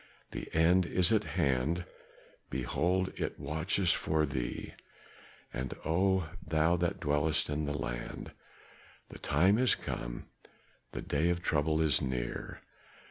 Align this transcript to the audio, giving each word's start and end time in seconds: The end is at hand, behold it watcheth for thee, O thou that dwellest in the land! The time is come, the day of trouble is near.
The 0.31 0.51
end 0.55 0.87
is 0.87 1.11
at 1.13 1.25
hand, 1.37 1.85
behold 2.49 3.09
it 3.19 3.39
watcheth 3.39 3.91
for 3.91 4.25
thee, 4.25 4.73
O 5.85 6.27
thou 6.43 6.75
that 6.75 6.99
dwellest 6.99 7.51
in 7.51 7.65
the 7.67 7.77
land! 7.77 8.31
The 9.09 9.19
time 9.19 9.59
is 9.59 9.75
come, 9.75 10.25
the 10.91 11.03
day 11.03 11.29
of 11.29 11.43
trouble 11.43 11.79
is 11.83 12.01
near. 12.01 12.61